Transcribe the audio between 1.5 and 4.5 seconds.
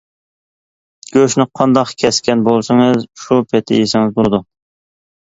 قانداق كەسكەن بولسىڭىز، شۇ پېتى يېسىڭىز بولىدۇ.